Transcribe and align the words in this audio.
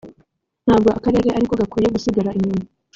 ntabwo 0.65 0.89
Akarere 0.97 1.29
ariko 1.37 1.53
gakwiye 1.59 1.87
gusigara 1.95 2.35
inyuma 2.37 2.63